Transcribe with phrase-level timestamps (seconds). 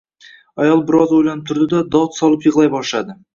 [0.63, 3.19] Ayol bir oz o‘ylanib turdi-da, dod solib yig‘lay boshladi.